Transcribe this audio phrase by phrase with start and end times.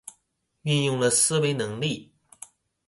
[0.65, 2.11] 運用了思維能力